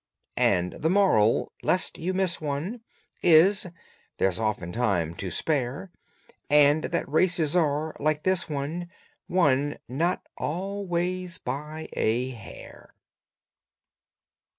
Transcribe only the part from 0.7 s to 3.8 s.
THE MORAL (lest you miss one) Is: